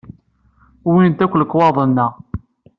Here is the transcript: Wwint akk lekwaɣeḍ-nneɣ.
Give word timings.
Wwint 0.87 1.19
akk 1.25 1.33
lekwaɣeḍ-nneɣ. 1.37 2.11